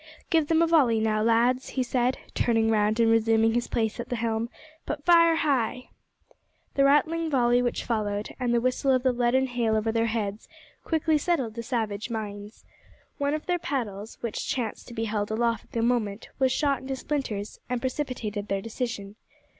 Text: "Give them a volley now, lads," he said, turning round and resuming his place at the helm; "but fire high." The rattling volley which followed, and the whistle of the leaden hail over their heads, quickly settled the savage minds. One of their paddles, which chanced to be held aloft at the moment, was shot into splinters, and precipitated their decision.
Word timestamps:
"Give 0.31 0.47
them 0.47 0.63
a 0.63 0.67
volley 0.67 0.99
now, 0.99 1.21
lads," 1.21 1.69
he 1.77 1.83
said, 1.83 2.17
turning 2.33 2.71
round 2.71 2.99
and 2.99 3.11
resuming 3.11 3.53
his 3.53 3.67
place 3.67 3.99
at 3.99 4.09
the 4.09 4.15
helm; 4.15 4.49
"but 4.83 5.05
fire 5.05 5.35
high." 5.35 5.89
The 6.73 6.83
rattling 6.85 7.29
volley 7.29 7.61
which 7.61 7.83
followed, 7.85 8.33
and 8.39 8.51
the 8.51 8.59
whistle 8.59 8.89
of 8.89 9.03
the 9.03 9.11
leaden 9.11 9.45
hail 9.45 9.75
over 9.75 9.91
their 9.91 10.07
heads, 10.07 10.49
quickly 10.83 11.19
settled 11.19 11.53
the 11.53 11.61
savage 11.61 12.09
minds. 12.09 12.65
One 13.19 13.35
of 13.35 13.45
their 13.45 13.59
paddles, 13.59 14.17
which 14.21 14.47
chanced 14.47 14.87
to 14.87 14.95
be 14.95 15.03
held 15.05 15.29
aloft 15.29 15.65
at 15.65 15.71
the 15.73 15.83
moment, 15.83 16.29
was 16.39 16.51
shot 16.51 16.81
into 16.81 16.95
splinters, 16.95 17.59
and 17.69 17.79
precipitated 17.79 18.47
their 18.47 18.59
decision. 18.63 19.17